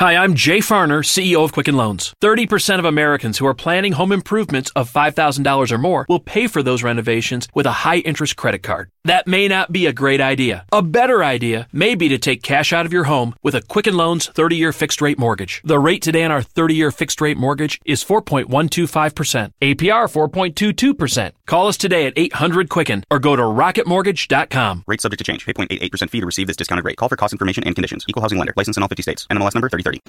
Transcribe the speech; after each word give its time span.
Hi, 0.00 0.16
I'm 0.16 0.34
Jay 0.34 0.58
Farner, 0.58 1.04
CEO 1.04 1.44
of 1.44 1.52
Quicken 1.52 1.76
Loans. 1.76 2.14
30% 2.20 2.80
of 2.80 2.84
Americans 2.84 3.38
who 3.38 3.46
are 3.46 3.54
planning 3.54 3.92
home 3.92 4.10
improvements 4.10 4.72
of 4.74 4.92
$5,000 4.92 5.70
or 5.70 5.78
more 5.78 6.04
will 6.08 6.18
pay 6.18 6.48
for 6.48 6.64
those 6.64 6.82
renovations 6.82 7.46
with 7.54 7.64
a 7.64 7.84
high 7.86 7.98
interest 7.98 8.34
credit 8.34 8.64
card. 8.64 8.90
That 9.04 9.28
may 9.28 9.46
not 9.46 9.70
be 9.70 9.86
a 9.86 9.92
great 9.92 10.20
idea. 10.20 10.64
A 10.72 10.82
better 10.82 11.22
idea 11.22 11.68
may 11.72 11.94
be 11.94 12.08
to 12.08 12.18
take 12.18 12.42
cash 12.42 12.72
out 12.72 12.86
of 12.86 12.92
your 12.92 13.04
home 13.04 13.36
with 13.44 13.54
a 13.54 13.62
Quicken 13.62 13.96
Loans 13.96 14.26
30 14.26 14.56
year 14.56 14.72
fixed 14.72 15.00
rate 15.00 15.18
mortgage. 15.18 15.60
The 15.62 15.78
rate 15.78 16.02
today 16.02 16.24
on 16.24 16.32
our 16.32 16.42
30 16.42 16.74
year 16.74 16.90
fixed 16.90 17.20
rate 17.20 17.36
mortgage 17.36 17.80
is 17.84 18.02
4.125%, 18.02 19.52
APR 19.62 20.08
4.22%. 20.52 21.32
Call 21.46 21.68
us 21.68 21.76
today 21.76 22.06
at 22.06 22.14
800 22.16 22.68
Quicken 22.68 23.04
or 23.12 23.20
go 23.20 23.36
to 23.36 23.42
rocketmortgage.com. 23.42 24.84
Rate 24.88 25.00
subject 25.00 25.18
to 25.18 25.24
change. 25.24 25.46
Pay 25.46 25.52
0.88% 25.52 26.10
fee 26.10 26.20
to 26.20 26.26
receive 26.26 26.48
this 26.48 26.56
discounted 26.56 26.84
rate. 26.84 26.96
Call 26.96 27.08
for 27.08 27.16
cost 27.16 27.32
information 27.32 27.62
and 27.62 27.76
conditions. 27.76 28.04
Equal 28.08 28.22
housing 28.22 28.38
lender. 28.38 28.54
License 28.56 28.76
in 28.76 28.82
all 28.82 28.88
50 28.88 29.02
states. 29.02 29.26
NMLS 29.30 29.54
number 29.54 29.68
3030. 29.84 30.00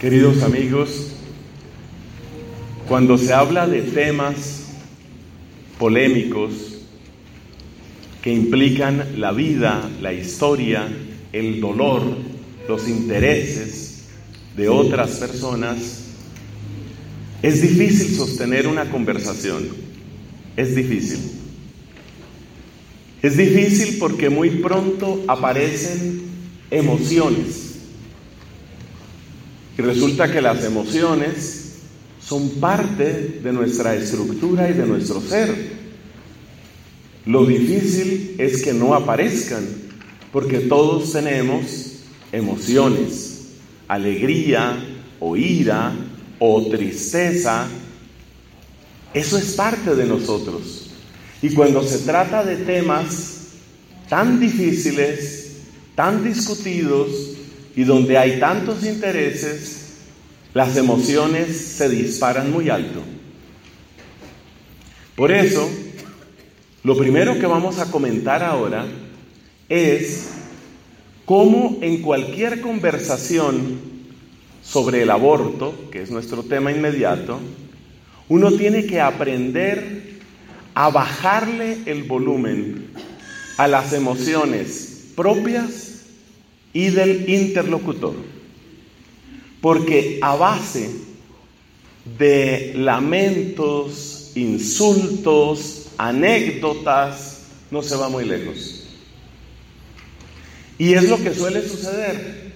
Queridos 0.00 0.42
amigos, 0.42 1.12
cuando 2.86 3.18
se 3.18 3.32
habla 3.32 3.66
de 3.66 3.82
temas 3.82 4.66
polémicos 5.78 6.52
que 8.22 8.32
implican 8.32 9.20
la 9.20 9.32
vida, 9.32 9.90
la 10.00 10.12
historia, 10.12 10.88
el 11.32 11.60
dolor, 11.60 12.02
los 12.68 12.88
intereses 12.88 14.04
de 14.56 14.68
otras 14.68 15.12
personas, 15.16 16.04
es 17.42 17.62
difícil 17.62 18.14
sostener 18.14 18.66
una 18.66 18.90
conversación. 18.90 19.68
Es 20.56 20.74
difícil. 20.74 21.20
Es 23.22 23.36
difícil 23.36 23.96
porque 23.98 24.28
muy 24.28 24.50
pronto 24.50 25.24
aparecen 25.26 26.22
emociones. 26.70 27.67
Y 29.78 29.82
resulta 29.82 30.30
que 30.30 30.42
las 30.42 30.64
emociones 30.64 31.76
son 32.20 32.50
parte 32.60 33.40
de 33.42 33.52
nuestra 33.52 33.94
estructura 33.94 34.68
y 34.68 34.72
de 34.72 34.84
nuestro 34.84 35.20
ser. 35.20 35.54
Lo 37.24 37.46
difícil 37.46 38.34
es 38.38 38.60
que 38.60 38.72
no 38.72 38.92
aparezcan, 38.94 39.64
porque 40.32 40.58
todos 40.58 41.12
tenemos 41.12 42.00
emociones, 42.32 43.50
alegría 43.86 44.84
o 45.20 45.36
ira 45.36 45.94
o 46.40 46.66
tristeza. 46.66 47.68
Eso 49.14 49.38
es 49.38 49.52
parte 49.54 49.94
de 49.94 50.06
nosotros. 50.06 50.90
Y 51.40 51.50
cuando 51.50 51.84
se 51.84 51.98
trata 51.98 52.44
de 52.44 52.56
temas 52.56 53.52
tan 54.08 54.40
difíciles, 54.40 55.52
tan 55.94 56.24
discutidos, 56.24 57.37
y 57.78 57.84
donde 57.84 58.18
hay 58.18 58.40
tantos 58.40 58.82
intereses, 58.82 59.98
las 60.52 60.76
emociones 60.76 61.56
se 61.56 61.88
disparan 61.88 62.50
muy 62.50 62.70
alto. 62.70 63.04
Por 65.14 65.30
eso, 65.30 65.70
lo 66.82 66.96
primero 66.96 67.38
que 67.38 67.46
vamos 67.46 67.78
a 67.78 67.88
comentar 67.88 68.42
ahora 68.42 68.84
es 69.68 70.30
cómo 71.24 71.78
en 71.80 72.02
cualquier 72.02 72.60
conversación 72.62 73.78
sobre 74.60 75.02
el 75.02 75.10
aborto, 75.10 75.88
que 75.92 76.02
es 76.02 76.10
nuestro 76.10 76.42
tema 76.42 76.72
inmediato, 76.72 77.38
uno 78.28 78.50
tiene 78.54 78.86
que 78.86 79.00
aprender 79.00 80.18
a 80.74 80.90
bajarle 80.90 81.78
el 81.86 82.02
volumen 82.02 82.88
a 83.56 83.68
las 83.68 83.92
emociones 83.92 85.12
propias 85.14 85.87
y 86.78 86.90
del 86.90 87.28
interlocutor. 87.28 88.14
Porque 89.60 90.20
a 90.22 90.36
base 90.36 90.88
de 92.16 92.72
lamentos, 92.76 94.30
insultos, 94.36 95.88
anécdotas, 95.98 97.48
no 97.72 97.82
se 97.82 97.96
va 97.96 98.08
muy 98.08 98.24
lejos. 98.24 98.86
Y 100.78 100.94
es 100.94 101.08
lo 101.08 101.20
que 101.20 101.34
suele 101.34 101.68
suceder. 101.68 102.52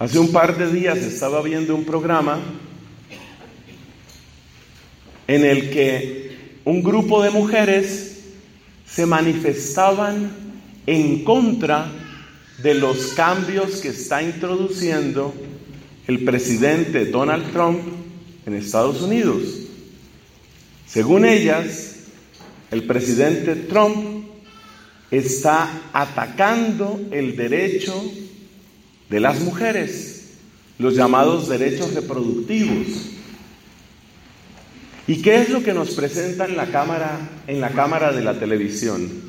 Hace 0.00 0.18
un 0.18 0.32
par 0.32 0.58
de 0.58 0.72
días 0.72 0.98
estaba 0.98 1.40
viendo 1.40 1.76
un 1.76 1.84
programa 1.84 2.40
en 5.28 5.44
el 5.44 5.70
que 5.70 6.36
un 6.64 6.82
grupo 6.82 7.22
de 7.22 7.30
mujeres 7.30 8.24
se 8.84 9.06
manifestaban 9.06 10.45
en 10.86 11.24
contra 11.24 11.90
de 12.62 12.74
los 12.74 13.08
cambios 13.08 13.80
que 13.80 13.88
está 13.88 14.22
introduciendo 14.22 15.34
el 16.06 16.24
presidente 16.24 17.06
Donald 17.06 17.52
Trump 17.52 17.80
en 18.46 18.54
Estados 18.54 19.02
Unidos. 19.02 19.42
Según 20.86 21.24
ellas, 21.24 21.96
el 22.70 22.84
presidente 22.84 23.56
Trump 23.56 24.26
está 25.10 25.68
atacando 25.92 27.00
el 27.10 27.36
derecho 27.36 27.94
de 29.10 29.20
las 29.20 29.40
mujeres, 29.40 30.34
los 30.78 30.94
llamados 30.94 31.48
derechos 31.48 31.94
reproductivos. 31.94 32.86
¿Y 35.08 35.22
qué 35.22 35.42
es 35.42 35.50
lo 35.50 35.62
que 35.62 35.72
nos 35.72 35.90
presenta 35.90 36.46
en 36.46 36.56
la 36.56 36.66
cámara, 36.66 37.18
en 37.46 37.60
la 37.60 37.70
cámara 37.70 38.12
de 38.12 38.22
la 38.22 38.38
televisión? 38.38 39.25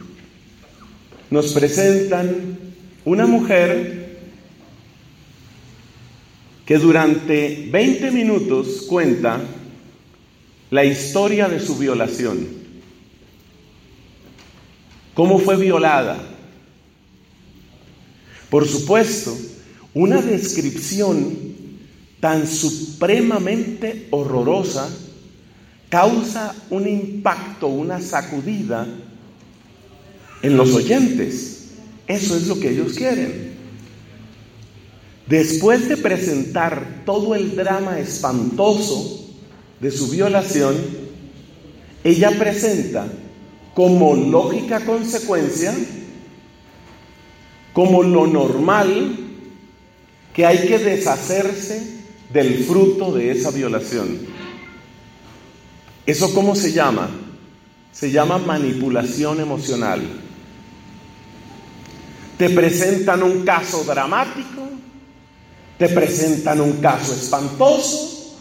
Nos 1.29 1.53
presentan 1.53 2.57
una 3.05 3.25
mujer 3.25 4.19
que 6.65 6.77
durante 6.77 7.69
20 7.71 8.11
minutos 8.11 8.83
cuenta 8.87 9.41
la 10.69 10.83
historia 10.83 11.47
de 11.47 11.59
su 11.59 11.77
violación. 11.77 12.45
¿Cómo 15.13 15.39
fue 15.39 15.55
violada? 15.55 16.17
Por 18.49 18.67
supuesto, 18.67 19.35
una 19.93 20.21
descripción 20.21 21.35
tan 22.19 22.47
supremamente 22.47 24.07
horrorosa 24.11 24.89
causa 25.89 26.53
un 26.69 26.87
impacto, 26.87 27.67
una 27.67 28.01
sacudida 28.01 28.87
en 30.41 30.57
los 30.57 30.73
oyentes. 30.73 31.69
Eso 32.07 32.37
es 32.37 32.47
lo 32.47 32.59
que 32.59 32.71
ellos 32.71 32.93
quieren. 32.93 33.57
Después 35.27 35.89
de 35.89 35.97
presentar 35.97 37.03
todo 37.05 37.35
el 37.35 37.55
drama 37.55 37.99
espantoso 37.99 39.29
de 39.79 39.91
su 39.91 40.09
violación, 40.09 40.75
ella 42.03 42.31
presenta 42.37 43.07
como 43.73 44.15
lógica 44.15 44.85
consecuencia, 44.85 45.75
como 47.73 48.03
lo 48.03 48.25
normal, 48.25 49.17
que 50.33 50.45
hay 50.45 50.67
que 50.67 50.79
deshacerse 50.79 51.97
del 52.31 52.63
fruto 52.63 53.11
de 53.11 53.31
esa 53.31 53.51
violación. 53.51 54.19
¿Eso 56.05 56.33
cómo 56.33 56.55
se 56.55 56.71
llama? 56.71 57.09
Se 57.91 58.11
llama 58.11 58.37
manipulación 58.37 59.41
emocional. 59.41 60.01
Te 62.37 62.49
presentan 62.51 63.23
un 63.23 63.43
caso 63.43 63.83
dramático, 63.83 64.69
te 65.77 65.89
presentan 65.89 66.61
un 66.61 66.73
caso 66.73 67.13
espantoso, 67.13 68.37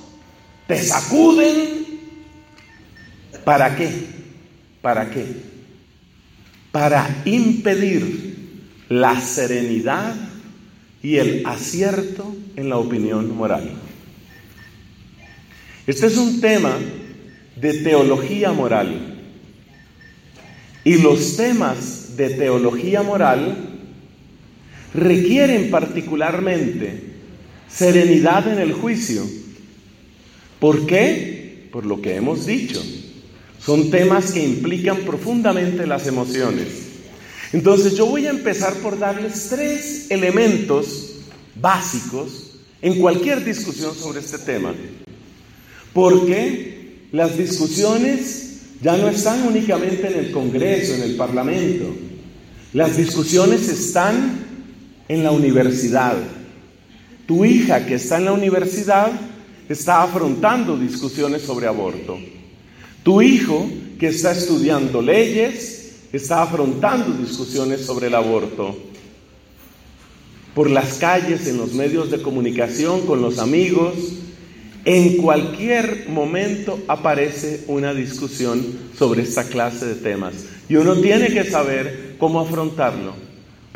te 0.66 0.82
sacuden. 0.82 1.86
¿Para 3.44 3.74
qué? 3.74 3.90
¿Para 4.82 5.08
qué? 5.08 5.24
Para 6.72 7.22
impedir 7.24 8.36
la 8.88 9.20
serenidad 9.20 10.14
y 11.02 11.16
el 11.16 11.46
acierto 11.46 12.36
en 12.56 12.68
la 12.68 12.78
opinión 12.78 13.34
moral. 13.34 13.70
Este 15.86 16.06
es 16.06 16.16
un 16.16 16.40
tema 16.40 16.76
de 17.54 17.74
teología 17.82 18.52
moral. 18.52 19.14
Y 20.84 20.98
los 20.98 21.36
temas 21.36 22.16
de 22.16 22.30
teología 22.30 23.02
moral 23.02 23.65
requieren 24.96 25.70
particularmente 25.70 27.02
serenidad 27.68 28.50
en 28.50 28.58
el 28.58 28.72
juicio. 28.72 29.22
¿Por 30.58 30.86
qué? 30.86 31.68
Por 31.70 31.84
lo 31.84 32.00
que 32.00 32.16
hemos 32.16 32.46
dicho. 32.46 32.82
Son 33.60 33.90
temas 33.90 34.32
que 34.32 34.44
implican 34.44 34.98
profundamente 34.98 35.86
las 35.86 36.06
emociones. 36.06 36.68
Entonces 37.52 37.96
yo 37.96 38.06
voy 38.06 38.26
a 38.26 38.30
empezar 38.30 38.74
por 38.74 38.98
darles 38.98 39.48
tres 39.50 40.10
elementos 40.10 41.16
básicos 41.60 42.58
en 42.80 42.98
cualquier 42.98 43.44
discusión 43.44 43.94
sobre 43.94 44.20
este 44.20 44.38
tema. 44.38 44.74
Porque 45.92 47.06
las 47.12 47.36
discusiones 47.36 48.60
ya 48.82 48.96
no 48.96 49.08
están 49.08 49.46
únicamente 49.46 50.06
en 50.06 50.18
el 50.26 50.30
Congreso, 50.30 50.94
en 50.94 51.02
el 51.02 51.16
Parlamento. 51.16 51.84
Las 52.72 52.96
discusiones 52.96 53.68
están 53.68 54.45
en 55.08 55.22
la 55.22 55.30
universidad. 55.30 56.16
Tu 57.26 57.44
hija 57.44 57.86
que 57.86 57.94
está 57.94 58.18
en 58.18 58.26
la 58.26 58.32
universidad 58.32 59.10
está 59.68 60.02
afrontando 60.02 60.76
discusiones 60.76 61.42
sobre 61.42 61.66
aborto. 61.66 62.18
Tu 63.02 63.22
hijo 63.22 63.68
que 63.98 64.08
está 64.08 64.32
estudiando 64.32 65.02
leyes 65.02 65.76
está 66.12 66.42
afrontando 66.42 67.12
discusiones 67.16 67.80
sobre 67.80 68.08
el 68.08 68.14
aborto. 68.14 68.76
Por 70.54 70.70
las 70.70 70.94
calles, 70.94 71.46
en 71.46 71.58
los 71.58 71.74
medios 71.74 72.10
de 72.10 72.22
comunicación, 72.22 73.02
con 73.06 73.20
los 73.20 73.38
amigos, 73.38 73.94
en 74.84 75.16
cualquier 75.18 76.06
momento 76.08 76.78
aparece 76.88 77.64
una 77.66 77.92
discusión 77.92 78.64
sobre 78.96 79.22
esta 79.22 79.44
clase 79.44 79.84
de 79.84 79.94
temas. 79.96 80.34
Y 80.68 80.76
uno 80.76 80.96
tiene 81.00 81.28
que 81.28 81.44
saber 81.44 82.14
cómo 82.18 82.40
afrontarlo. 82.40 83.25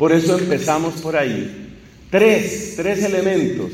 Por 0.01 0.11
eso 0.11 0.35
empezamos 0.35 0.95
por 0.95 1.15
ahí. 1.15 1.77
Tres, 2.09 2.73
tres 2.75 3.03
elementos 3.03 3.69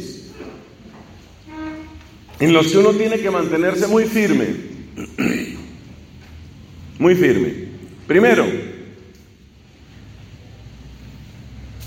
en 2.38 2.52
los 2.52 2.68
que 2.68 2.78
uno 2.80 2.92
tiene 2.92 3.18
que 3.18 3.32
mantenerse 3.32 3.88
muy 3.88 4.04
firme. 4.04 4.48
Muy 7.00 7.16
firme. 7.16 7.54
Primero, 8.08 8.46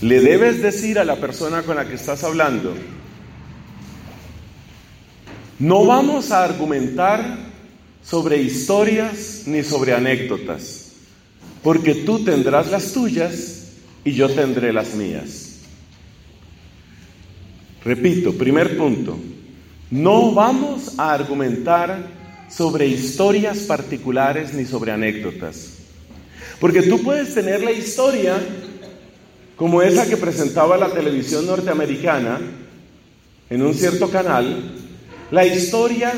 le 0.00 0.20
debes 0.22 0.62
decir 0.62 0.98
a 0.98 1.04
la 1.04 1.16
persona 1.16 1.62
con 1.62 1.76
la 1.76 1.86
que 1.86 1.96
estás 1.96 2.24
hablando, 2.24 2.74
no 5.58 5.84
vamos 5.84 6.30
a 6.30 6.44
argumentar 6.44 7.36
sobre 8.02 8.40
historias 8.40 9.42
ni 9.44 9.62
sobre 9.62 9.92
anécdotas, 9.92 10.92
porque 11.62 11.94
tú 11.94 12.24
tendrás 12.24 12.70
las 12.70 12.94
tuyas 12.94 13.59
y 14.04 14.12
yo 14.12 14.28
tendré 14.30 14.72
las 14.72 14.94
mías. 14.94 15.50
Repito, 17.84 18.34
primer 18.34 18.76
punto, 18.76 19.18
no 19.90 20.32
vamos 20.32 20.98
a 20.98 21.12
argumentar 21.12 22.06
sobre 22.48 22.86
historias 22.86 23.60
particulares 23.60 24.52
ni 24.54 24.64
sobre 24.64 24.92
anécdotas, 24.92 25.78
porque 26.58 26.82
tú 26.82 27.02
puedes 27.02 27.32
tener 27.34 27.62
la 27.62 27.72
historia 27.72 28.38
como 29.56 29.82
esa 29.82 30.06
que 30.06 30.16
presentaba 30.16 30.76
la 30.76 30.90
televisión 30.90 31.46
norteamericana 31.46 32.40
en 33.48 33.62
un 33.62 33.74
cierto 33.74 34.10
canal, 34.10 34.72
la 35.30 35.46
historia 35.46 36.12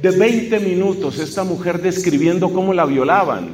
de 0.00 0.10
20 0.10 0.60
minutos, 0.60 1.18
esta 1.18 1.42
mujer 1.42 1.80
describiendo 1.82 2.52
cómo 2.52 2.72
la 2.72 2.86
violaban. 2.86 3.50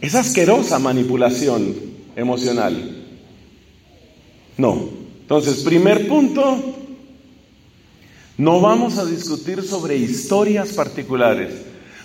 Es 0.00 0.14
asquerosa 0.14 0.78
manipulación 0.78 1.89
emocional. 2.16 3.04
No. 4.56 4.88
Entonces, 5.22 5.62
primer 5.62 6.08
punto, 6.08 6.58
no 8.36 8.60
vamos 8.60 8.98
a 8.98 9.04
discutir 9.04 9.62
sobre 9.62 9.96
historias 9.96 10.72
particulares, 10.72 11.52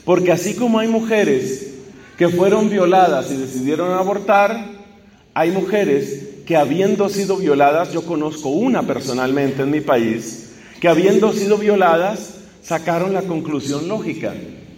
porque 0.03 0.31
así 0.31 0.53
como 0.55 0.79
hay 0.79 0.87
mujeres 0.87 1.73
que 2.17 2.29
fueron 2.29 2.69
violadas 2.69 3.31
y 3.31 3.35
decidieron 3.35 3.91
abortar, 3.93 4.69
hay 5.33 5.51
mujeres 5.51 6.35
que 6.45 6.55
habiendo 6.55 7.09
sido 7.09 7.37
violadas, 7.37 7.91
yo 7.91 8.03
conozco 8.03 8.49
una 8.49 8.83
personalmente 8.83 9.63
en 9.63 9.71
mi 9.71 9.81
país, 9.81 10.53
que 10.79 10.87
habiendo 10.87 11.33
sido 11.33 11.57
violadas, 11.57 12.35
sacaron 12.61 13.13
la 13.13 13.23
conclusión 13.23 13.87
lógica, 13.87 14.33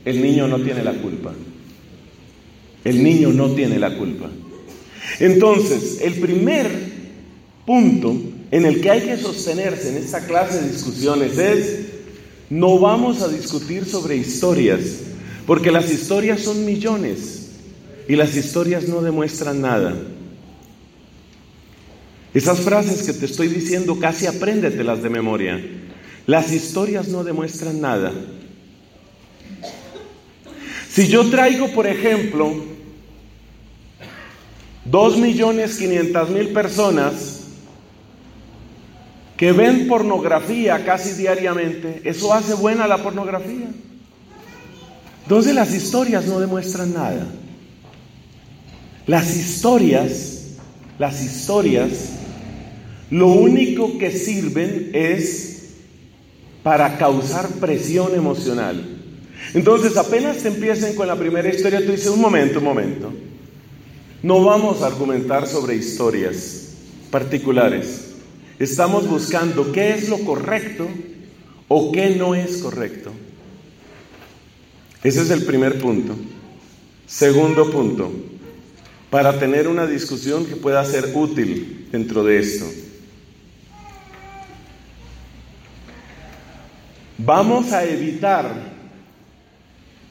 el 0.06 0.21
niño 0.21 0.47
no 0.47 0.59
tiene 0.59 0.83
la 0.83 0.94
culpa. 0.94 1.33
El 2.83 3.03
niño 3.03 3.33
no 3.33 3.50
tiene 3.50 3.77
la 3.77 3.97
culpa. 3.97 4.30
Entonces, 5.19 5.99
el 6.01 6.15
primer 6.15 6.69
punto 7.65 8.15
en 8.51 8.65
el 8.65 8.81
que 8.81 8.89
hay 8.89 9.01
que 9.01 9.17
sostenerse 9.17 9.89
en 9.89 9.97
esta 9.97 10.25
clase 10.25 10.61
de 10.61 10.69
discusiones 10.69 11.38
es, 11.38 11.79
no 12.49 12.79
vamos 12.79 13.21
a 13.21 13.27
discutir 13.27 13.85
sobre 13.85 14.15
historias, 14.15 14.81
porque 15.45 15.71
las 15.71 15.91
historias 15.91 16.41
son 16.41 16.65
millones 16.65 17.49
y 18.07 18.15
las 18.15 18.35
historias 18.35 18.88
no 18.88 19.01
demuestran 19.01 19.61
nada. 19.61 19.97
Esas 22.33 22.59
frases 22.59 23.03
que 23.03 23.13
te 23.13 23.25
estoy 23.25 23.47
diciendo 23.47 23.99
casi 23.99 24.27
apréndetelas 24.27 25.01
de 25.01 25.09
memoria. 25.09 25.59
Las 26.25 26.51
historias 26.51 27.07
no 27.07 27.23
demuestran 27.23 27.81
nada. 27.81 28.13
Si 30.89 31.07
yo 31.07 31.29
traigo, 31.29 31.69
por 31.69 31.88
ejemplo, 31.88 32.76
dos 34.89 35.18
millones 35.18 35.78
quinientas 35.78 36.30
mil 36.30 36.50
personas 36.50 37.42
que 39.36 39.51
ven 39.51 39.88
pornografía 39.88 40.84
casi 40.84 41.13
diariamente, 41.13 42.01
¿eso 42.04 42.34
hace 42.34 42.56
buena 42.56 42.88
la 42.88 42.98
pornografía? 42.98 43.68
Entonces 45.24 45.54
las 45.54 45.74
historias 45.74 46.25
no 46.25 46.39
demuestran 46.39 46.94
nada. 46.94 47.28
Las 49.06 49.36
historias, 49.36 50.56
las 50.98 51.24
historias, 51.24 51.92
lo 53.12 53.28
único 53.28 53.98
que 53.98 54.12
sirven 54.12 54.90
es 54.94 55.75
para 56.63 56.98
causar 56.98 57.48
presión 57.60 58.16
emocional. 58.16 58.83
Entonces, 59.54 59.95
apenas 59.95 60.38
te 60.38 60.50
empiecen 60.50 60.95
con 60.95 61.07
la 61.07 61.16
primera 61.16 61.48
historia, 61.48 61.86
tú 61.86 61.92
dices, 61.92 62.07
un 62.07 62.19
momento, 62.19 62.60
un 62.60 62.66
momento. 62.66 63.13
No 64.24 64.44
vamos 64.44 64.81
a 64.81 64.88
argumentar 64.88 65.48
sobre 65.48 65.75
historias 65.75 66.74
particulares. 67.12 68.16
Estamos 68.58 69.08
buscando 69.08 69.72
qué 69.72 69.94
es 69.94 70.10
lo 70.10 70.18
correcto 70.19 70.88
o 71.68 71.92
qué 71.92 72.16
no 72.16 72.34
es 72.34 72.58
correcto. 72.58 73.12
Ese 75.04 75.22
es 75.22 75.30
el 75.30 75.44
primer 75.46 75.80
punto. 75.80 76.16
Segundo 77.06 77.69
punto, 77.69 78.12
para 79.12 79.38
tener 79.40 79.68
una 79.68 79.86
discusión 79.86 80.46
que 80.46 80.56
pueda 80.56 80.84
ser 80.84 81.12
útil 81.14 81.88
dentro 81.92 82.24
de 82.24 82.40
esto. 82.40 82.66
Vamos 87.19 87.72
a 87.72 87.86
evitar 87.86 88.52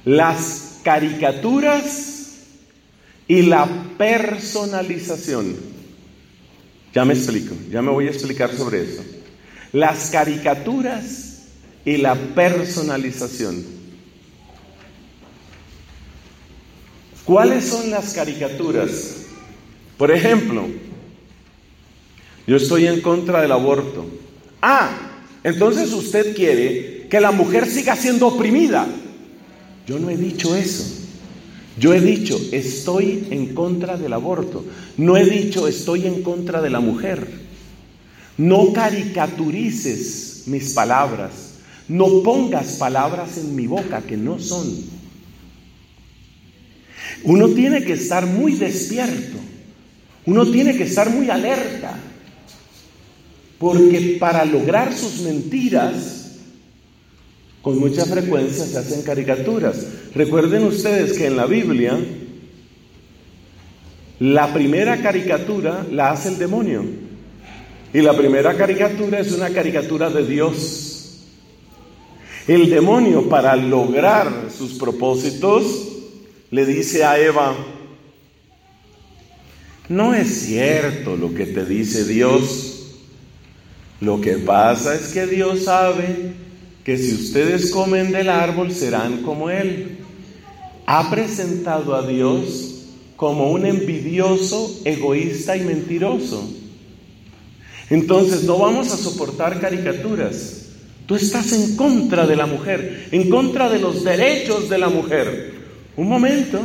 las 0.04 0.78
caricaturas 0.84 2.15
y 3.28 3.42
la 3.42 3.66
personalización. 3.98 5.56
Ya 6.94 7.04
me 7.04 7.14
explico, 7.14 7.54
ya 7.70 7.82
me 7.82 7.90
voy 7.90 8.06
a 8.06 8.10
explicar 8.10 8.56
sobre 8.56 8.82
eso. 8.82 9.04
Las 9.72 10.10
caricaturas 10.10 11.48
y 11.84 11.98
la 11.98 12.14
personalización. 12.14 13.64
¿Cuáles 17.24 17.64
son 17.64 17.90
las 17.90 18.14
caricaturas? 18.14 19.16
Por 19.98 20.10
ejemplo, 20.10 20.68
yo 22.46 22.56
estoy 22.56 22.86
en 22.86 23.00
contra 23.00 23.42
del 23.42 23.52
aborto. 23.52 24.06
Ah, 24.62 24.90
entonces 25.42 25.92
usted 25.92 26.34
quiere 26.34 27.08
que 27.10 27.20
la 27.20 27.32
mujer 27.32 27.66
siga 27.66 27.96
siendo 27.96 28.28
oprimida. 28.28 28.86
Yo 29.86 29.98
no 29.98 30.08
he 30.08 30.16
dicho 30.16 30.54
eso. 30.54 31.05
Yo 31.78 31.92
he 31.92 32.00
dicho, 32.00 32.40
estoy 32.52 33.26
en 33.30 33.54
contra 33.54 33.96
del 33.96 34.14
aborto. 34.14 34.64
No 34.96 35.16
he 35.16 35.24
dicho, 35.24 35.68
estoy 35.68 36.06
en 36.06 36.22
contra 36.22 36.62
de 36.62 36.70
la 36.70 36.80
mujer. 36.80 37.28
No 38.38 38.72
caricaturices 38.72 40.44
mis 40.46 40.72
palabras. 40.72 41.54
No 41.88 42.22
pongas 42.22 42.72
palabras 42.72 43.36
en 43.38 43.54
mi 43.54 43.66
boca 43.66 44.02
que 44.02 44.16
no 44.16 44.38
son. 44.38 44.66
Uno 47.24 47.48
tiene 47.48 47.84
que 47.84 47.92
estar 47.92 48.26
muy 48.26 48.54
despierto. 48.54 49.38
Uno 50.24 50.50
tiene 50.50 50.76
que 50.76 50.84
estar 50.84 51.10
muy 51.10 51.28
alerta. 51.28 51.98
Porque 53.58 54.16
para 54.18 54.44
lograr 54.44 54.94
sus 54.94 55.20
mentiras, 55.20 56.25
con 57.66 57.80
mucha 57.80 58.04
frecuencia 58.04 58.64
se 58.64 58.78
hacen 58.78 59.02
caricaturas. 59.02 59.84
Recuerden 60.14 60.62
ustedes 60.62 61.18
que 61.18 61.26
en 61.26 61.36
la 61.36 61.46
Biblia 61.46 61.98
la 64.20 64.54
primera 64.54 65.02
caricatura 65.02 65.84
la 65.90 66.12
hace 66.12 66.28
el 66.28 66.38
demonio. 66.38 66.84
Y 67.92 68.02
la 68.02 68.16
primera 68.16 68.56
caricatura 68.56 69.18
es 69.18 69.32
una 69.32 69.50
caricatura 69.50 70.10
de 70.10 70.24
Dios. 70.24 71.24
El 72.46 72.70
demonio 72.70 73.28
para 73.28 73.56
lograr 73.56 74.30
sus 74.56 74.74
propósitos 74.74 75.88
le 76.52 76.66
dice 76.66 77.02
a 77.02 77.18
Eva, 77.18 77.56
no 79.88 80.14
es 80.14 80.28
cierto 80.28 81.16
lo 81.16 81.34
que 81.34 81.46
te 81.46 81.64
dice 81.64 82.04
Dios. 82.04 82.94
Lo 84.00 84.20
que 84.20 84.34
pasa 84.34 84.94
es 84.94 85.12
que 85.12 85.26
Dios 85.26 85.64
sabe 85.64 86.45
que 86.86 86.96
si 86.96 87.14
ustedes 87.14 87.72
comen 87.72 88.12
del 88.12 88.28
árbol 88.28 88.70
serán 88.70 89.22
como 89.22 89.50
Él. 89.50 89.98
Ha 90.86 91.10
presentado 91.10 91.96
a 91.96 92.06
Dios 92.06 92.84
como 93.16 93.50
un 93.50 93.66
envidioso, 93.66 94.82
egoísta 94.84 95.56
y 95.56 95.64
mentiroso. 95.64 96.48
Entonces 97.90 98.44
no 98.44 98.58
vamos 98.58 98.92
a 98.92 98.96
soportar 98.96 99.58
caricaturas. 99.60 100.66
Tú 101.06 101.16
estás 101.16 101.52
en 101.52 101.74
contra 101.74 102.24
de 102.24 102.36
la 102.36 102.46
mujer, 102.46 103.08
en 103.10 103.30
contra 103.30 103.68
de 103.68 103.80
los 103.80 104.04
derechos 104.04 104.68
de 104.68 104.78
la 104.78 104.88
mujer. 104.88 105.54
Un 105.96 106.08
momento, 106.08 106.60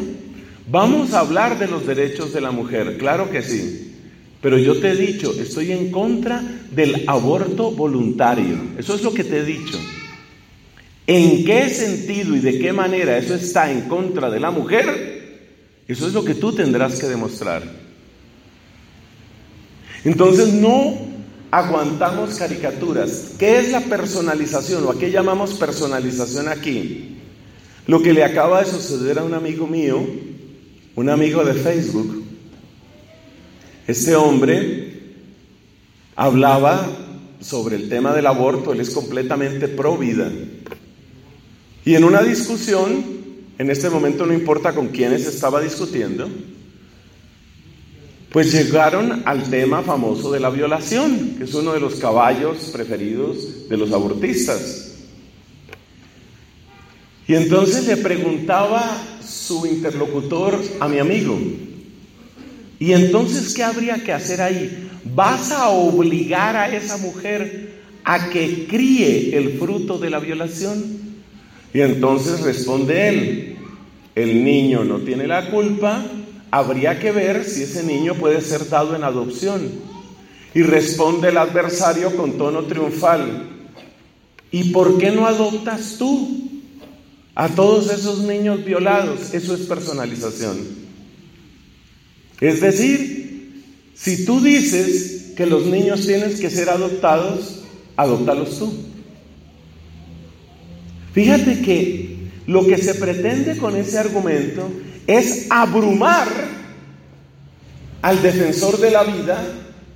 vamos 0.70 1.14
a 1.14 1.22
hablar 1.22 1.58
de 1.58 1.66
los 1.66 1.88
derechos 1.88 2.32
de 2.32 2.42
la 2.42 2.52
mujer, 2.52 3.00
claro 3.00 3.32
que 3.32 3.42
sí. 3.42 3.92
Pero 4.40 4.60
yo 4.60 4.80
te 4.80 4.92
he 4.92 4.96
dicho, 4.96 5.34
estoy 5.34 5.72
en 5.72 5.90
contra 5.90 6.44
del 6.70 7.06
aborto 7.08 7.72
voluntario. 7.72 8.60
Eso 8.78 8.94
es 8.94 9.02
lo 9.02 9.16
que 9.16 9.24
te 9.24 9.40
he 9.40 9.46
dicho. 9.46 9.80
¿En 11.08 11.44
qué 11.44 11.70
sentido 11.70 12.36
y 12.36 12.40
de 12.40 12.60
qué 12.60 12.74
manera 12.74 13.18
eso 13.18 13.36
está 13.36 13.72
en 13.72 13.82
contra 13.82 14.30
de 14.30 14.40
la 14.40 14.52
mujer? 14.52 15.22
Eso 15.88 16.08
es 16.08 16.14
lo 16.14 16.24
que 16.24 16.36
tú 16.36 16.54
tendrás 16.54 17.00
que 17.00 17.08
demostrar. 17.08 17.64
Entonces 20.04 20.54
no 20.54 20.98
aguantamos 21.52 22.36
caricaturas. 22.36 23.34
¿Qué 23.38 23.60
es 23.60 23.72
la 23.72 23.82
personalización 23.82 24.86
o 24.86 24.92
a 24.92 24.98
qué 24.98 25.12
llamamos 25.12 25.54
personalización 25.56 26.48
aquí? 26.48 27.18
Lo 27.88 28.02
que 28.02 28.14
le 28.14 28.24
acaba 28.24 28.62
de 28.62 28.72
suceder 28.72 29.20
a 29.20 29.24
un 29.24 29.34
amigo 29.34 29.68
mío, 29.68 30.02
un 30.96 31.10
amigo 31.10 31.44
de 31.44 31.54
Facebook. 31.56 32.24
Este 33.88 34.16
hombre 34.16 35.02
hablaba 36.16 36.88
sobre 37.42 37.76
el 37.76 37.90
tema 37.90 38.14
del 38.14 38.28
aborto, 38.28 38.72
él 38.72 38.80
es 38.80 38.92
completamente 38.92 39.68
pro 39.68 39.98
vida. 39.98 40.32
Y 41.84 41.96
en 41.96 42.04
una 42.04 42.22
discusión, 42.22 43.04
en 43.58 43.72
este 43.72 43.90
momento 43.90 44.26
no 44.26 44.34
importa 44.34 44.74
con 44.74 44.90
quiénes 44.90 45.26
estaba 45.26 45.60
discutiendo, 45.62 46.30
pues 48.32 48.52
llegaron 48.54 49.24
al 49.26 49.50
tema 49.50 49.82
famoso 49.82 50.32
de 50.32 50.40
la 50.40 50.50
violación, 50.50 51.36
que 51.38 51.44
es 51.44 51.54
uno 51.54 51.74
de 51.74 51.80
los 51.80 51.96
caballos 51.96 52.70
preferidos 52.72 53.68
de 53.68 53.78
los 53.78 53.92
abortistas. 53.92 54.94
Y 57.28 57.36
entonces 57.36 57.88
le 57.88 57.98
preguntaba 57.98 59.04
su 59.26 59.66
interlocutor 59.66 60.62
a 60.80 60.88
mi 60.88 61.00
amigo, 61.00 61.38
¿y 62.80 62.94
entonces 62.94 63.54
qué 63.54 63.64
habría 63.64 64.04
que 64.04 64.14
hacer 64.14 64.42
ahí? 64.42 64.90
¿Vas 65.04 65.52
a 65.52 65.70
obligar 65.70 66.56
a 66.56 66.74
esa 66.74 66.98
mujer 66.98 67.82
a 68.04 68.30
que 68.30 68.66
críe 68.68 69.36
el 69.36 69.58
fruto 69.60 69.98
de 69.98 70.10
la 70.10 70.20
violación? 70.20 71.01
Y 71.74 71.82
entonces 71.82 72.42
responde 72.42 73.08
él, 73.10 73.58
el 74.16 74.44
niño 74.44 74.84
no 74.84 75.00
tiene 75.00 75.28
la 75.28 75.50
culpa, 75.50 76.04
habría 76.52 77.00
que 77.00 77.12
ver 77.12 77.46
si 77.46 77.64
ese 77.64 77.84
niño 77.84 78.16
puede 78.16 78.42
ser 78.42 78.68
dado 78.68 78.96
en 78.96 79.04
adopción. 79.04 79.70
Y 80.54 80.64
responde 80.64 81.30
el 81.30 81.38
adversario 81.38 82.16
con 82.16 82.38
tono 82.38 82.64
triunfal. 82.64 83.48
¿Y 84.52 84.72
por 84.72 84.98
qué 84.98 85.12
no 85.12 85.26
adoptas 85.26 85.96
tú 85.98 86.50
a 87.36 87.48
todos 87.48 87.90
esos 87.90 88.20
niños 88.20 88.66
violados? 88.66 89.34
Eso 89.34 89.56
es 89.56 89.62
personalización. 89.62 90.58
Es 92.42 92.60
decir, 92.60 93.64
si 93.96 94.26
tú 94.26 94.42
dices 94.42 95.34
que 95.38 95.46
los 95.46 95.66
niños 95.68 96.06
tienen 96.06 96.38
que 96.38 96.50
ser 96.50 96.70
adoptados, 96.70 97.62
adóptalos 97.96 98.60
tú. 98.60 98.74
Fíjate 101.14 101.62
que 101.62 102.18
lo 102.48 102.66
que 102.66 102.78
se 102.78 102.96
pretende 102.96 103.58
con 103.58 103.76
ese 103.76 103.98
argumento 103.98 104.70
es 105.08 105.48
abrumar 105.50 106.28
al 108.02 108.22
defensor 108.22 108.80
de 108.80 108.92
la 108.92 109.04
vida 109.04 109.44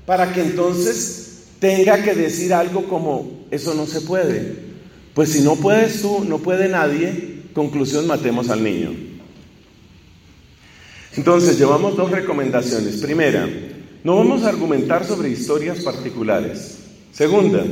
para 0.05 0.31
que 0.31 0.41
entonces 0.41 1.45
tenga 1.59 2.03
que 2.03 2.13
decir 2.13 2.53
algo 2.53 2.87
como, 2.87 3.45
eso 3.51 3.73
no 3.73 3.85
se 3.85 4.01
puede. 4.01 4.65
Pues 5.13 5.29
si 5.29 5.41
no 5.41 5.55
puedes 5.55 6.01
tú, 6.01 6.25
no 6.25 6.39
puede 6.39 6.67
nadie, 6.67 7.43
conclusión, 7.53 8.05
matemos 8.05 8.49
al 8.49 8.63
niño. 8.63 8.91
Entonces, 11.15 11.57
llevamos 11.57 11.95
dos 11.95 12.11
recomendaciones. 12.11 12.97
Primera, 12.97 13.47
no 14.03 14.17
vamos 14.17 14.43
a 14.43 14.49
argumentar 14.49 15.05
sobre 15.05 15.29
historias 15.29 15.79
particulares. 15.79 16.79
Segunda, 17.13 17.63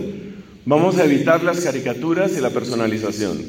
vamos 0.65 0.97
a 0.97 1.05
evitar 1.05 1.43
las 1.43 1.59
caricaturas 1.61 2.33
y 2.37 2.41
la 2.41 2.49
personalización. 2.49 3.39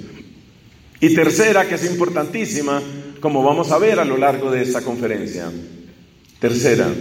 Y 1.00 1.14
tercera, 1.14 1.68
que 1.68 1.74
es 1.74 1.84
importantísima, 1.84 2.82
como 3.20 3.42
vamos 3.42 3.70
a 3.70 3.78
ver 3.78 4.00
a 4.00 4.04
lo 4.04 4.16
largo 4.16 4.50
de 4.50 4.62
esta 4.62 4.82
conferencia. 4.82 5.50
Tercera, 6.38 6.92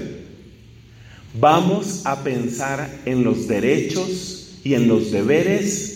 vamos 1.40 2.06
a 2.06 2.24
pensar 2.24 3.02
en 3.06 3.24
los 3.24 3.48
derechos 3.48 4.60
y 4.64 4.74
en 4.74 4.88
los 4.88 5.12
deberes 5.12 5.94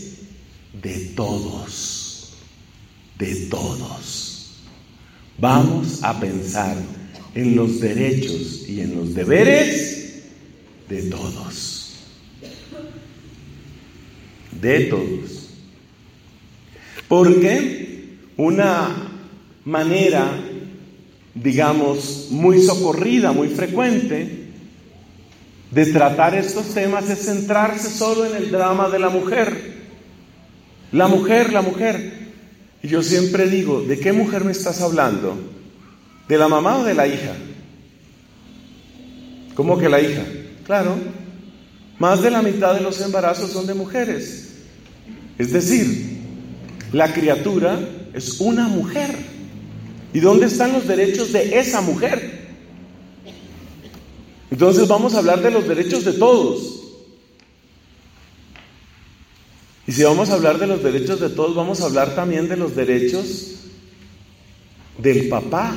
de 0.82 1.12
todos, 1.16 2.34
de 3.18 3.36
todos. 3.50 4.52
Vamos 5.40 6.04
a 6.04 6.20
pensar 6.20 6.78
en 7.36 7.56
los 7.56 7.80
derechos 7.80 8.68
y 8.68 8.82
en 8.82 8.96
los 8.96 9.14
deberes 9.14 10.24
de 10.90 11.04
todos. 11.04 11.77
De 14.62 14.80
todos. 14.86 15.50
Porque 17.08 18.18
una 18.38 19.12
manera, 19.66 20.32
digamos, 21.34 22.28
muy 22.32 22.62
socorrida, 22.62 23.32
muy 23.32 23.50
frecuente 23.50 24.48
de 25.72 25.86
tratar 25.88 26.36
estos 26.36 26.74
temas 26.74 27.10
es 27.10 27.26
centrarse 27.26 27.90
solo 27.90 28.26
en 28.26 28.36
el 28.36 28.52
drama 28.52 28.90
de 28.90 29.00
la 29.00 29.10
mujer. 29.10 29.76
La 30.92 31.08
mujer, 31.08 31.52
la 31.52 31.62
mujer. 31.62 32.28
Y 32.82 32.88
yo 32.88 33.04
siempre 33.04 33.50
digo, 33.50 33.82
¿de 33.82 34.00
qué 34.00 34.14
mujer 34.14 34.44
me 34.44 34.52
estás 34.52 34.82
hablando? 34.82 35.38
¿De 36.28 36.38
la 36.38 36.48
mamá 36.48 36.78
o 36.78 36.84
de 36.84 36.94
la 36.94 37.08
hija? 37.08 37.34
¿Cómo 39.56 39.78
que 39.78 39.90
la 39.90 40.00
hija? 40.00 40.24
Claro, 40.66 40.96
más 42.00 42.22
de 42.22 42.30
la 42.30 42.42
mitad 42.42 42.76
de 42.76 42.82
los 42.82 43.02
embarazos 43.02 43.52
son 43.52 43.66
de 43.66 43.74
mujeres. 43.74 44.47
Es 45.38 45.52
decir, 45.52 46.18
la 46.92 47.14
criatura 47.14 47.80
es 48.14 48.40
una 48.40 48.68
mujer. 48.68 49.16
¿Y 50.14 50.20
dónde 50.20 50.48
están 50.48 50.74
los 50.74 50.88
derechos 50.88 51.32
de 51.32 51.60
esa 51.60 51.82
mujer? 51.82 52.48
Entonces 54.50 54.88
vamos 54.88 55.14
a 55.14 55.20
hablar 55.20 55.42
de 55.42 55.52
los 55.52 55.68
derechos 55.68 56.06
de 56.06 56.14
todos. 56.14 56.78
Y 59.86 59.92
si 59.92 60.04
vamos 60.04 60.30
a 60.30 60.34
hablar 60.34 60.58
de 60.58 60.68
los 60.68 60.84
derechos 60.84 61.20
de 61.20 61.30
todos, 61.30 61.56
vamos 61.56 61.82
a 61.82 61.86
hablar 61.86 62.16
también 62.16 62.50
de 62.50 62.58
los 62.58 62.76
derechos 62.76 63.56
del 64.98 65.30
papá. 65.30 65.76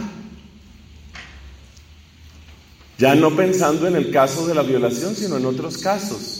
Ya 2.99 3.14
no 3.14 3.35
pensando 3.35 3.87
en 3.87 3.97
el 3.97 4.11
caso 4.11 4.47
de 4.47 4.55
la 4.55 4.62
violación, 4.62 5.14
sino 5.14 5.37
en 5.37 5.47
otros 5.47 5.79
casos. 5.79 6.39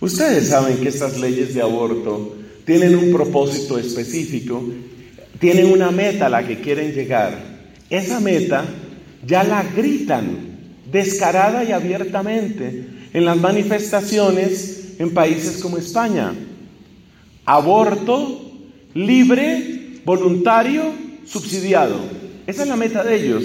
Ustedes 0.00 0.48
saben 0.48 0.78
que 0.78 0.88
estas 0.88 1.18
leyes 1.18 1.54
de 1.54 1.62
aborto 1.62 2.36
tienen 2.64 2.96
un 2.96 3.12
propósito 3.12 3.78
específico 3.78 4.62
tienen 5.38 5.70
una 5.70 5.90
meta 5.90 6.26
a 6.26 6.30
la 6.30 6.46
que 6.46 6.60
quieren 6.60 6.92
llegar. 6.92 7.38
Esa 7.90 8.20
meta 8.20 8.64
ya 9.26 9.44
la 9.44 9.62
gritan 9.62 10.56
descarada 10.90 11.64
y 11.64 11.72
abiertamente 11.72 12.86
en 13.12 13.24
las 13.24 13.36
manifestaciones 13.36 14.94
en 14.98 15.12
países 15.12 15.58
como 15.58 15.78
España. 15.78 16.32
Aborto 17.44 18.42
libre, 18.94 20.00
voluntario, 20.04 20.84
subsidiado. 21.26 22.00
Esa 22.46 22.62
es 22.62 22.68
la 22.68 22.76
meta 22.76 23.04
de 23.04 23.16
ellos. 23.16 23.44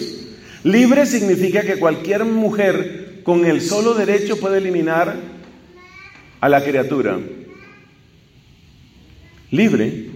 Libre 0.63 1.05
significa 1.05 1.61
que 1.61 1.79
cualquier 1.79 2.23
mujer 2.23 3.21
con 3.23 3.45
el 3.45 3.61
solo 3.61 3.93
derecho 3.93 4.37
puede 4.39 4.59
eliminar 4.59 5.15
a 6.41 6.49
la 6.49 6.63
criatura. 6.63 7.17
Libre 9.51 10.11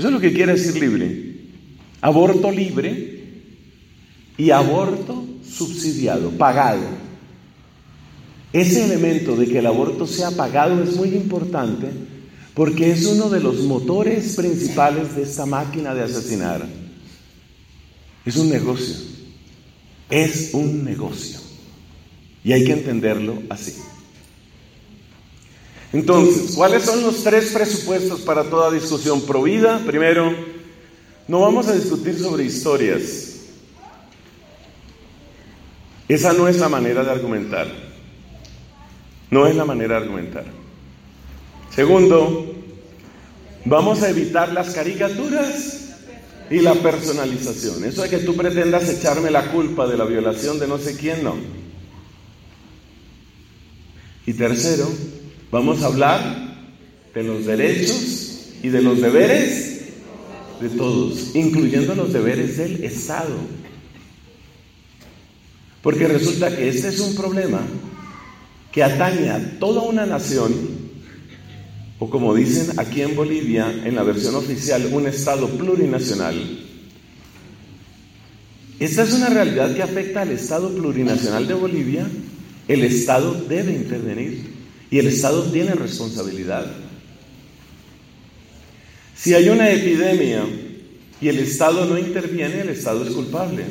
eso 0.00 0.08
es 0.08 0.14
lo 0.14 0.20
que 0.20 0.32
quiere 0.32 0.54
decir 0.54 0.80
libre. 0.80 1.34
Aborto 2.00 2.50
libre 2.50 3.42
y 4.38 4.50
aborto 4.50 5.26
subsidiado, 5.46 6.30
pagado. 6.30 6.86
Ese 8.50 8.86
elemento 8.86 9.36
de 9.36 9.46
que 9.46 9.58
el 9.58 9.66
aborto 9.66 10.06
sea 10.06 10.30
pagado 10.30 10.82
es 10.82 10.96
muy 10.96 11.10
importante 11.10 11.88
porque 12.54 12.92
es 12.92 13.04
uno 13.04 13.28
de 13.28 13.40
los 13.40 13.58
motores 13.64 14.36
principales 14.36 15.14
de 15.14 15.24
esta 15.24 15.44
máquina 15.44 15.94
de 15.94 16.04
asesinar. 16.04 16.66
Es 18.24 18.38
un 18.38 18.48
negocio. 18.48 18.96
Es 20.08 20.54
un 20.54 20.82
negocio. 20.82 21.40
Y 22.42 22.52
hay 22.52 22.64
que 22.64 22.72
entenderlo 22.72 23.42
así. 23.50 23.74
Entonces, 25.92 26.52
¿cuáles 26.54 26.84
son 26.84 27.02
los 27.02 27.24
tres 27.24 27.50
presupuestos 27.52 28.20
para 28.20 28.44
toda 28.44 28.70
discusión 28.70 29.22
pro 29.22 29.42
vida? 29.42 29.82
Primero, 29.84 30.32
no 31.26 31.40
vamos 31.40 31.66
a 31.66 31.74
discutir 31.74 32.18
sobre 32.18 32.44
historias. 32.44 33.30
Esa 36.08 36.32
no 36.32 36.48
es 36.48 36.58
la 36.58 36.68
manera 36.68 37.04
de 37.04 37.10
argumentar. 37.10 37.68
No 39.30 39.46
es 39.46 39.54
la 39.54 39.64
manera 39.64 39.96
de 39.96 40.02
argumentar. 40.02 40.44
Segundo, 41.74 42.52
vamos 43.64 44.02
a 44.02 44.10
evitar 44.10 44.52
las 44.52 44.70
caricaturas 44.70 45.80
y 46.50 46.58
la 46.60 46.74
personalización. 46.74 47.84
Eso 47.84 48.02
de 48.02 48.10
que 48.10 48.18
tú 48.18 48.36
pretendas 48.36 48.88
echarme 48.88 49.30
la 49.30 49.52
culpa 49.52 49.86
de 49.86 49.96
la 49.96 50.04
violación 50.04 50.58
de 50.58 50.66
no 50.66 50.78
sé 50.78 50.96
quién, 50.96 51.22
no. 51.22 51.36
Y 54.26 54.34
tercero, 54.34 54.88
vamos 55.50 55.82
a 55.82 55.86
hablar 55.86 56.56
de 57.14 57.22
los 57.22 57.44
derechos 57.44 58.50
y 58.62 58.68
de 58.68 58.82
los 58.82 59.00
deberes 59.00 59.80
de 60.60 60.68
todos, 60.68 61.34
incluyendo 61.34 61.94
los 61.94 62.12
deberes 62.12 62.58
del 62.58 62.84
Estado. 62.84 63.34
Porque 65.82 66.06
resulta 66.06 66.54
que 66.54 66.68
este 66.68 66.88
es 66.88 67.00
un 67.00 67.14
problema 67.14 67.62
que 68.70 68.84
atañe 68.84 69.30
a 69.30 69.58
toda 69.58 69.82
una 69.82 70.04
nación, 70.06 70.52
o 71.98 72.08
como 72.08 72.34
dicen 72.34 72.78
aquí 72.78 73.02
en 73.02 73.16
Bolivia, 73.16 73.72
en 73.84 73.94
la 73.94 74.02
versión 74.02 74.34
oficial, 74.34 74.90
un 74.92 75.06
Estado 75.06 75.48
plurinacional. 75.48 76.36
Esta 78.78 79.02
es 79.02 79.12
una 79.12 79.28
realidad 79.28 79.74
que 79.74 79.82
afecta 79.82 80.22
al 80.22 80.30
Estado 80.30 80.70
plurinacional 80.74 81.46
de 81.46 81.54
Bolivia. 81.54 82.06
El 82.68 82.84
Estado 82.84 83.34
debe 83.48 83.72
intervenir 83.72 84.59
y 84.90 84.98
el 84.98 85.06
Estado 85.06 85.44
tiene 85.44 85.74
responsabilidad. 85.74 86.66
Si 89.16 89.34
hay 89.34 89.48
una 89.48 89.70
epidemia 89.70 90.44
y 91.20 91.28
el 91.28 91.38
Estado 91.38 91.84
no 91.86 91.98
interviene, 91.98 92.62
el 92.62 92.70
Estado 92.70 93.04
es 93.04 93.10
culpable. 93.10 93.64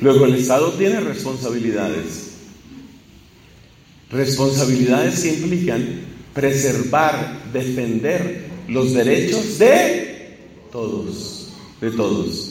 Luego 0.00 0.26
el 0.26 0.34
Estado 0.34 0.72
tiene 0.72 1.00
responsabilidades. 1.00 2.30
Responsabilidades 4.10 5.20
que 5.20 5.34
implican 5.34 6.00
preservar, 6.34 7.52
defender 7.52 8.46
los 8.68 8.94
derechos 8.94 9.58
de 9.58 10.38
todos, 10.70 11.48
de 11.80 11.90
todos. 11.90 12.50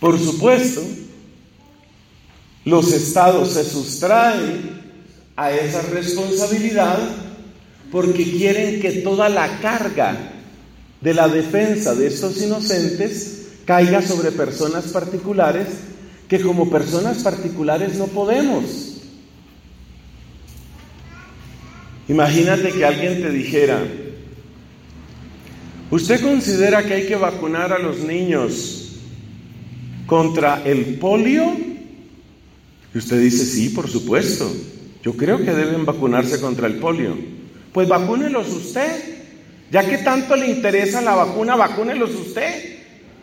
Por 0.00 0.18
supuesto, 0.18 0.82
los 2.68 2.92
estados 2.92 3.54
se 3.54 3.64
sustraen 3.64 4.78
a 5.36 5.50
esa 5.52 5.80
responsabilidad 5.82 6.98
porque 7.90 8.24
quieren 8.30 8.80
que 8.80 9.00
toda 9.00 9.30
la 9.30 9.58
carga 9.60 10.32
de 11.00 11.14
la 11.14 11.28
defensa 11.28 11.94
de 11.94 12.08
estos 12.08 12.36
inocentes 12.42 13.46
caiga 13.64 14.02
sobre 14.02 14.32
personas 14.32 14.84
particulares 14.88 15.68
que 16.28 16.40
como 16.40 16.68
personas 16.68 17.22
particulares 17.22 17.94
no 17.96 18.06
podemos. 18.06 19.00
Imagínate 22.08 22.70
que 22.70 22.84
alguien 22.84 23.22
te 23.22 23.30
dijera, 23.30 23.82
¿usted 25.90 26.20
considera 26.20 26.84
que 26.84 26.94
hay 26.94 27.06
que 27.06 27.16
vacunar 27.16 27.72
a 27.72 27.78
los 27.78 28.00
niños 28.00 28.98
contra 30.06 30.62
el 30.64 30.98
polio? 30.98 31.77
Usted 32.98 33.20
dice, 33.20 33.44
sí, 33.44 33.68
por 33.68 33.88
supuesto. 33.88 34.50
Yo 35.04 35.16
creo 35.16 35.38
que 35.38 35.52
deben 35.52 35.86
vacunarse 35.86 36.40
contra 36.40 36.66
el 36.66 36.78
polio. 36.78 37.16
Pues 37.72 37.88
vacúnelos 37.88 38.48
usted. 38.48 39.20
Ya 39.70 39.88
que 39.88 39.98
tanto 39.98 40.34
le 40.34 40.48
interesa 40.48 41.00
la 41.00 41.14
vacuna, 41.14 41.54
vacúnelos 41.54 42.10
usted. 42.10 42.78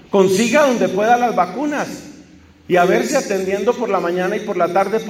Consiga 0.10 0.68
donde 0.68 0.88
pueda 0.88 1.18
las 1.18 1.36
vacunas. 1.36 1.90
Y 2.70 2.78
a 2.78 2.86
ver 2.86 3.06
si 3.06 3.16
atendiendo 3.16 3.74
por 3.74 3.90
la 3.90 4.00
mañana 4.00 4.38
y 4.38 4.40
por 4.40 4.56
la 4.56 4.72
tarde 4.72 5.02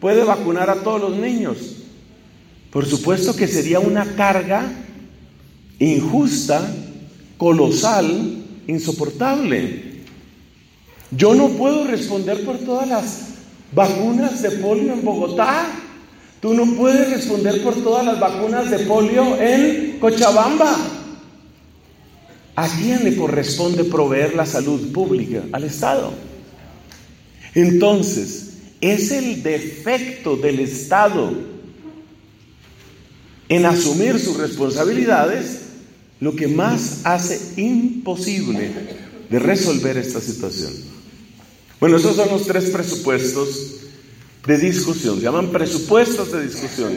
puede 0.00 0.24
vacunar 0.24 0.70
a 0.70 0.76
todos 0.76 1.00
los 1.00 1.16
niños. 1.16 1.56
Por 2.70 2.86
supuesto 2.86 3.34
que 3.34 3.48
sería 3.48 3.80
una 3.80 4.14
carga 4.14 4.70
injusta, 5.80 6.72
colosal, 7.36 8.44
insoportable. 8.68 10.04
Yo 11.10 11.34
no 11.34 11.48
puedo 11.48 11.88
responder 11.88 12.44
por 12.44 12.58
todas 12.58 12.88
las 12.88 13.26
vacunas 13.72 14.42
de 14.42 14.50
polio 14.52 14.92
en 14.92 15.04
Bogotá. 15.04 15.66
Tú 16.40 16.54
no 16.54 16.74
puedes 16.74 17.10
responder 17.10 17.62
por 17.62 17.74
todas 17.82 18.04
las 18.04 18.18
vacunas 18.18 18.70
de 18.70 18.78
polio 18.80 19.36
en 19.40 19.98
Cochabamba. 20.00 20.76
¿A 22.56 22.68
quién 22.68 23.04
le 23.04 23.16
corresponde 23.16 23.84
proveer 23.84 24.34
la 24.34 24.46
salud 24.46 24.92
pública? 24.92 25.42
Al 25.52 25.64
Estado. 25.64 26.12
Entonces, 27.54 28.54
es 28.80 29.10
el 29.10 29.42
defecto 29.42 30.36
del 30.36 30.60
Estado 30.60 31.32
en 33.48 33.66
asumir 33.66 34.18
sus 34.18 34.36
responsabilidades 34.36 35.62
lo 36.20 36.36
que 36.36 36.48
más 36.48 37.00
hace 37.04 37.60
imposible 37.60 38.70
de 39.28 39.38
resolver 39.38 39.96
esta 39.96 40.20
situación. 40.20 40.89
Bueno, 41.80 41.96
esos 41.96 42.14
son 42.14 42.28
los 42.28 42.46
tres 42.46 42.68
presupuestos 42.70 43.76
de 44.46 44.58
discusión, 44.58 45.16
se 45.16 45.22
llaman 45.22 45.48
presupuestos 45.48 46.30
de 46.30 46.46
discusión. 46.46 46.92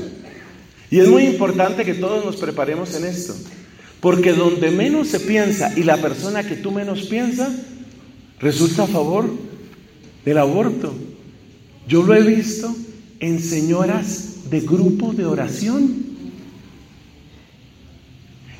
Y 0.92 1.00
es 1.00 1.08
muy 1.08 1.24
importante 1.24 1.86
que 1.86 1.94
todos 1.94 2.24
nos 2.24 2.36
preparemos 2.36 2.94
en 2.94 3.06
esto, 3.06 3.34
porque 4.02 4.34
donde 4.34 4.72
menos 4.72 5.08
se 5.08 5.22
piensa 5.22 5.74
y 5.78 5.84
la 5.84 5.98
persona 5.98 6.44
que 6.44 6.56
tú 6.56 6.72
menos 6.72 7.04
piensas 7.04 7.52
resulta 8.40 8.84
a 8.84 8.88
favor 8.88 9.30
del 10.26 10.38
aborto. 10.38 10.94
Yo 11.88 12.04
lo 12.04 12.14
he 12.14 12.22
visto 12.22 12.76
en 13.20 13.42
señoras 13.42 14.50
de 14.50 14.60
grupo 14.60 15.14
de 15.14 15.26
oración. 15.26 16.04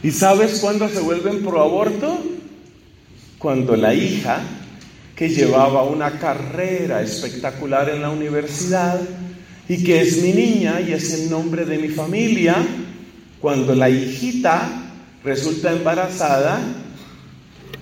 ¿Y 0.02 0.12
sabes 0.12 0.60
cuándo 0.60 0.88
se 0.88 1.02
vuelven 1.02 1.44
pro 1.44 1.62
aborto? 1.62 2.18
Cuando 3.38 3.76
la 3.76 3.94
hija, 3.94 4.42
que 5.16 5.30
llevaba 5.30 5.84
una 5.84 6.20
carrera 6.20 7.02
espectacular 7.02 7.90
en 7.90 8.02
la 8.02 8.10
universidad 8.10 9.00
y 9.70 9.84
que 9.84 10.02
es 10.02 10.22
mi 10.22 10.34
niña 10.34 10.82
y 10.82 10.94
es 10.94 11.14
el 11.14 11.30
nombre 11.30 11.66
de 11.66 11.78
mi 11.78 11.90
familia, 11.90 12.56
cuando 13.40 13.76
la 13.76 13.90
hijita 13.90 14.92
resulta 15.24 15.72
embarazada, 15.72 16.60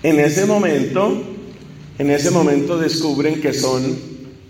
en 0.04 0.20
ese 0.20 0.46
momento 0.46 1.32
en 2.02 2.10
ese 2.10 2.32
momento 2.32 2.80
descubren 2.80 3.39
que 3.39 3.54
son 3.54 3.96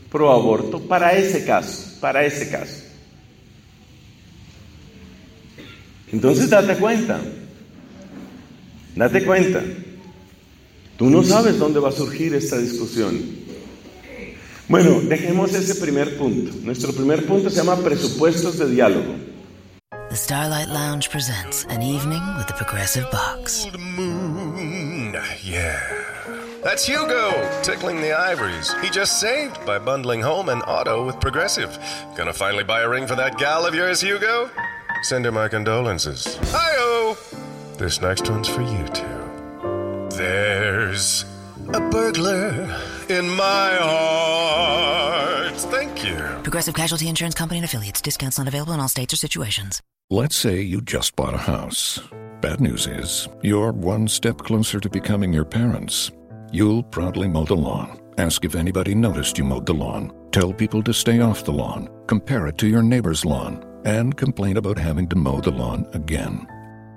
pro 0.10 0.32
aborto 0.32 0.80
para 0.88 1.18
ese 1.18 1.44
caso, 1.44 1.98
para 2.00 2.24
ese 2.24 2.50
caso. 2.50 2.86
Entonces 6.14 6.50
date 6.50 6.78
cuenta, 6.78 7.20
date 8.96 9.26
cuenta. 9.26 9.62
Tú 11.02 11.10
no 11.10 11.24
sabes 11.24 11.58
dónde 11.58 11.80
va 11.80 11.90
a 11.90 11.92
surgir 11.92 12.36
esta 12.36 12.58
discusión. 12.58 13.20
Bueno, 14.68 15.02
dejemos 15.02 15.52
ese 15.52 15.74
primer 15.82 16.16
punto. 16.16 16.52
Nuestro 16.62 16.94
primer 16.94 17.26
punto 17.26 17.50
se 17.50 17.56
llama 17.56 17.76
presupuestos 17.78 18.60
de 18.60 18.70
diálogo. 18.70 19.16
The 20.12 20.16
Starlight 20.16 20.68
Lounge 20.68 21.10
presents 21.10 21.66
an 21.72 21.82
evening 21.82 22.22
with 22.38 22.46
the 22.46 22.54
Progressive 22.54 23.10
Box. 23.12 23.66
Moon, 23.80 25.16
yeah. 25.42 25.80
That's 26.64 26.86
Hugo, 26.86 27.32
tickling 27.64 28.00
the 28.00 28.14
ivories. 28.14 28.72
He 28.84 28.92
just 28.92 29.20
saved 29.20 29.58
by 29.66 29.80
bundling 29.80 30.22
home 30.22 30.50
and 30.50 30.62
auto 30.68 31.04
with 31.04 31.20
Progressive. 31.20 31.80
Gonna 32.16 32.32
finally 32.32 32.64
buy 32.64 32.82
a 32.82 32.88
ring 32.88 33.08
for 33.08 33.16
that 33.16 33.40
gal 33.40 33.66
of 33.66 33.74
yours, 33.74 34.02
Hugo? 34.02 34.52
Send 35.02 35.26
her 35.26 35.32
my 35.32 35.48
condolences. 35.48 36.38
Hi-oh! 36.52 37.18
This 37.80 38.02
next 38.02 38.30
one's 38.30 38.48
for 38.48 38.62
you 38.62 38.88
two. 38.94 39.21
There's 40.18 41.26
a 41.74 41.80
burglar 41.90 42.80
in 43.10 43.30
my 43.30 43.76
heart. 43.80 45.56
Thank 45.56 46.04
you. 46.04 46.18
Progressive 46.44 46.76
Casualty 46.76 47.08
Insurance 47.08 47.36
Company 47.36 47.60
and 47.60 47.66
affiliates. 47.66 48.02
Discounts 48.02 48.38
not 48.38 48.48
available 48.48 48.74
in 48.74 48.80
all 48.80 48.90
states 48.90 49.14
or 49.14 49.18
situations. 49.18 49.82
Let's 50.10 50.36
say 50.36 50.62
you 50.62 50.82
just 50.82 51.16
bought 51.16 51.34
a 51.34 51.38
house. 51.38 52.00
Bad 52.42 52.60
news 52.60 52.88
is, 52.88 53.30
you're 53.42 53.72
one 53.72 54.08
step 54.08 54.40
closer 54.40 54.80
to 54.80 54.90
becoming 54.90 55.32
your 55.32 55.46
parents. 55.46 56.12
You'll 56.52 56.84
proudly 56.84 57.30
mow 57.30 57.46
the 57.46 57.56
lawn. 57.56 58.00
Ask 58.18 58.44
if 58.44 58.56
anybody 58.56 58.94
noticed 58.94 59.38
you 59.38 59.46
mowed 59.46 59.66
the 59.66 59.74
lawn. 59.74 60.12
Tell 60.32 60.52
people 60.52 60.84
to 60.84 60.94
stay 60.94 61.22
off 61.22 61.46
the 61.46 61.54
lawn. 61.54 61.88
Compare 62.08 62.48
it 62.48 62.58
to 62.58 62.68
your 62.68 62.84
neighbor's 62.84 63.24
lawn. 63.24 63.64
And 63.86 64.18
complain 64.18 64.58
about 64.58 64.78
having 64.78 65.08
to 65.10 65.16
mow 65.16 65.40
the 65.40 65.52
lawn 65.52 65.88
again. 65.94 66.46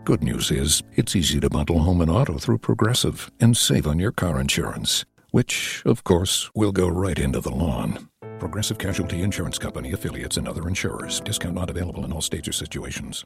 Good 0.04 0.22
news 0.22 0.50
is, 0.50 0.82
it's 0.96 1.16
easy 1.16 1.40
to 1.40 1.48
bundle 1.48 1.78
home 1.78 2.02
and 2.02 2.10
auto 2.10 2.36
through 2.36 2.58
Progressive 2.58 3.30
and 3.40 3.56
save 3.56 3.86
on 3.86 3.98
your 3.98 4.12
car 4.12 4.38
insurance, 4.38 5.06
which, 5.30 5.82
of 5.86 6.04
course, 6.04 6.50
will 6.54 6.72
go 6.72 6.88
right 6.88 7.18
into 7.18 7.40
the 7.40 7.50
lawn. 7.50 8.10
Progressive 8.38 8.76
Casualty 8.76 9.22
Insurance 9.22 9.58
Company 9.58 9.92
affiliates 9.92 10.36
and 10.36 10.46
other 10.46 10.68
insurers. 10.68 11.20
Discount 11.20 11.54
not 11.54 11.70
available 11.70 12.04
in 12.04 12.12
all 12.12 12.20
states 12.20 12.46
or 12.48 12.52
situations. 12.52 13.22